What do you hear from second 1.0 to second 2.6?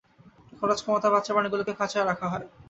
বাচ্চা প্রাণীগুলোকে খাঁচায় রাখা হয়।